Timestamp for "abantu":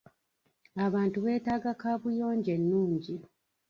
0.85-1.17